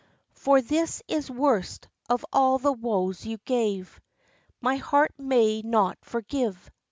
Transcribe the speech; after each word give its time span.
For 0.33 0.63
this 0.63 1.03
is 1.07 1.29
worst 1.29 1.87
of 2.09 2.25
all 2.33 2.57
the 2.57 2.71
woes 2.73 3.23
you 3.23 3.37
gave 3.45 4.01
My 4.59 4.77
heart 4.77 5.13
may 5.19 5.61
not 5.61 5.99
forgive. 6.01 6.71